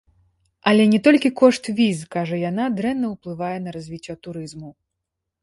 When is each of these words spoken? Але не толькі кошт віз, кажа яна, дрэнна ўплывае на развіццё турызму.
Але 0.69 0.83
не 0.93 0.99
толькі 1.07 1.29
кошт 1.41 1.69
віз, 1.79 1.99
кажа 2.15 2.39
яна, 2.49 2.65
дрэнна 2.81 3.13
ўплывае 3.13 3.53
на 3.67 3.77
развіццё 3.79 4.19
турызму. 4.27 4.69